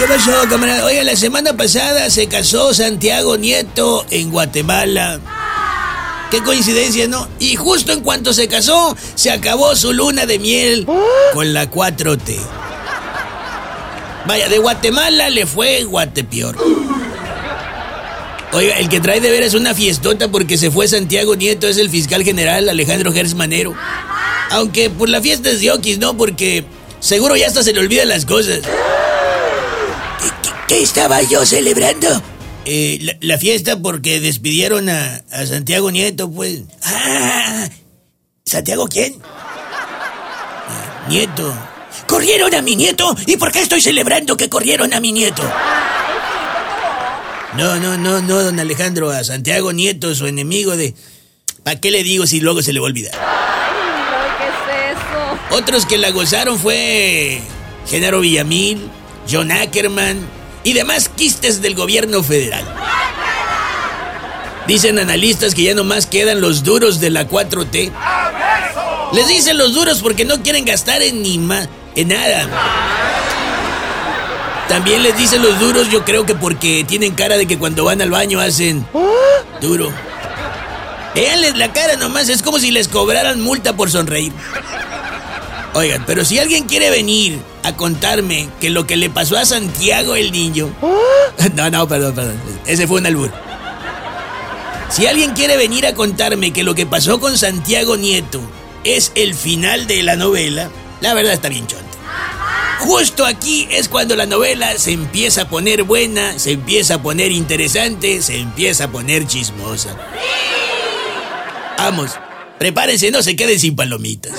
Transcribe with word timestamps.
¿Qué 0.00 0.06
pasó, 0.06 0.32
camarada? 0.48 0.86
Oiga, 0.86 1.04
la 1.04 1.14
semana 1.14 1.54
pasada 1.54 2.08
se 2.08 2.26
casó 2.26 2.72
Santiago 2.72 3.36
Nieto 3.36 4.06
en 4.08 4.30
Guatemala. 4.30 5.20
Qué 6.30 6.42
coincidencia, 6.42 7.06
¿no? 7.06 7.28
Y 7.38 7.56
justo 7.56 7.92
en 7.92 8.00
cuanto 8.00 8.32
se 8.32 8.48
casó, 8.48 8.96
se 9.14 9.30
acabó 9.30 9.76
su 9.76 9.92
luna 9.92 10.24
de 10.24 10.38
miel 10.38 10.86
con 11.34 11.52
la 11.52 11.70
4T. 11.70 12.34
Vaya, 14.26 14.48
de 14.48 14.56
Guatemala 14.56 15.28
le 15.28 15.44
fue 15.44 15.84
Guatepeor. 15.84 16.56
Oiga, 18.52 18.78
el 18.78 18.88
que 18.88 19.00
trae 19.00 19.20
de 19.20 19.30
veras 19.30 19.52
una 19.52 19.74
fiestota 19.74 20.30
porque 20.30 20.56
se 20.56 20.70
fue 20.70 20.88
Santiago 20.88 21.34
Nieto 21.36 21.68
es 21.68 21.76
el 21.76 21.90
fiscal 21.90 22.24
general 22.24 22.70
Alejandro 22.70 23.12
Gersmanero. 23.12 23.74
Aunque 24.48 24.88
por 24.88 25.10
la 25.10 25.20
fiesta 25.20 25.50
es 25.50 25.60
de 25.60 25.98
¿no? 25.98 26.16
Porque 26.16 26.64
seguro 27.00 27.36
ya 27.36 27.48
hasta 27.48 27.62
se 27.62 27.74
le 27.74 27.80
olvidan 27.80 28.08
las 28.08 28.24
cosas. 28.24 28.60
¿Qué, 30.70 30.82
estaba 30.82 31.20
yo 31.22 31.44
celebrando? 31.44 32.22
Eh, 32.64 33.16
la, 33.22 33.38
fiesta 33.38 33.82
porque 33.82 34.20
despidieron 34.20 34.88
a, 34.88 35.24
a, 35.32 35.44
Santiago 35.44 35.90
Nieto, 35.90 36.30
pues. 36.30 36.60
Ah, 36.84 37.68
¿Santiago 38.44 38.86
quién? 38.86 39.16
Ah, 39.20 41.06
nieto. 41.08 41.52
¿Corrieron 42.06 42.54
a 42.54 42.62
mi 42.62 42.76
nieto? 42.76 43.16
¿Y 43.26 43.36
por 43.36 43.50
qué 43.50 43.62
estoy 43.62 43.80
celebrando 43.80 44.36
que 44.36 44.48
corrieron 44.48 44.94
a 44.94 45.00
mi 45.00 45.10
nieto? 45.10 45.42
No, 47.56 47.80
no, 47.80 47.98
no, 47.98 48.22
no, 48.22 48.40
don 48.40 48.60
Alejandro, 48.60 49.10
a 49.10 49.24
Santiago 49.24 49.72
Nieto, 49.72 50.14
su 50.14 50.28
enemigo 50.28 50.76
de... 50.76 50.94
¿Para 51.64 51.80
qué 51.80 51.90
le 51.90 52.04
digo 52.04 52.28
si 52.28 52.38
luego 52.38 52.62
se 52.62 52.72
le 52.72 52.78
va 52.78 52.86
a 52.86 52.90
olvidar? 52.90 53.14
Ay, 53.20 54.30
¿qué 54.38 54.92
es 54.92 54.98
eso? 54.98 55.56
Otros 55.56 55.84
que 55.84 55.98
la 55.98 56.12
gozaron 56.12 56.60
fue 56.60 57.40
Genaro 57.88 58.20
Villamil, 58.20 58.88
John 59.28 59.50
Ackerman 59.50 60.39
y 60.64 60.72
demás 60.72 61.08
quistes 61.08 61.62
del 61.62 61.74
gobierno 61.74 62.22
federal. 62.22 62.64
Dicen 64.66 64.98
analistas 64.98 65.54
que 65.54 65.64
ya 65.64 65.74
nomás 65.74 66.06
quedan 66.06 66.40
los 66.40 66.62
duros 66.62 67.00
de 67.00 67.10
la 67.10 67.28
4T. 67.28 67.92
Les 69.12 69.26
dicen 69.26 69.58
los 69.58 69.74
duros 69.74 70.00
porque 70.00 70.24
no 70.24 70.42
quieren 70.42 70.64
gastar 70.64 71.02
en 71.02 71.22
ni 71.22 71.38
más, 71.38 71.68
en 71.96 72.08
nada. 72.08 72.48
También 74.68 75.02
les 75.02 75.16
dicen 75.16 75.42
los 75.42 75.58
duros, 75.58 75.90
yo 75.90 76.04
creo 76.04 76.24
que 76.24 76.36
porque 76.36 76.84
tienen 76.86 77.14
cara 77.14 77.36
de 77.36 77.46
que 77.46 77.58
cuando 77.58 77.84
van 77.84 78.00
al 78.00 78.10
baño 78.10 78.38
hacen 78.38 78.86
duro. 79.60 79.92
Veanles 81.14 81.56
la 81.56 81.72
cara 81.72 81.96
nomás, 81.96 82.28
es 82.28 82.40
como 82.42 82.60
si 82.60 82.70
les 82.70 82.86
cobraran 82.86 83.40
multa 83.40 83.72
por 83.72 83.90
sonreír. 83.90 84.32
Oigan, 85.74 86.04
pero 86.06 86.24
si 86.24 86.38
alguien 86.38 86.68
quiere 86.68 86.90
venir 86.90 87.40
a 87.62 87.76
contarme 87.76 88.48
que 88.60 88.70
lo 88.70 88.86
que 88.86 88.96
le 88.96 89.10
pasó 89.10 89.36
a 89.36 89.44
Santiago 89.44 90.16
el 90.16 90.32
niño. 90.32 90.70
No, 91.54 91.70
no, 91.70 91.88
perdón, 91.88 92.14
perdón. 92.14 92.40
Ese 92.66 92.86
fue 92.86 93.00
un 93.00 93.06
albur. 93.06 93.32
Si 94.90 95.06
alguien 95.06 95.32
quiere 95.32 95.56
venir 95.56 95.86
a 95.86 95.94
contarme 95.94 96.52
que 96.52 96.64
lo 96.64 96.74
que 96.74 96.84
pasó 96.84 97.20
con 97.20 97.38
Santiago 97.38 97.96
Nieto 97.96 98.40
es 98.84 99.12
el 99.14 99.34
final 99.34 99.86
de 99.86 100.02
la 100.02 100.16
novela, 100.16 100.70
la 101.00 101.14
verdad 101.14 101.32
está 101.32 101.48
bien 101.48 101.66
chonta. 101.66 101.86
Justo 102.80 103.26
aquí 103.26 103.68
es 103.70 103.88
cuando 103.88 104.16
la 104.16 104.26
novela 104.26 104.76
se 104.78 104.92
empieza 104.92 105.42
a 105.42 105.48
poner 105.48 105.84
buena, 105.84 106.38
se 106.38 106.52
empieza 106.52 106.94
a 106.94 107.02
poner 107.02 107.30
interesante, 107.30 108.22
se 108.22 108.38
empieza 108.38 108.84
a 108.84 108.88
poner 108.90 109.26
chismosa. 109.26 109.96
Vamos, 111.78 112.12
prepárense, 112.58 113.10
no 113.10 113.22
se 113.22 113.36
queden 113.36 113.60
sin 113.60 113.76
palomitas. 113.76 114.32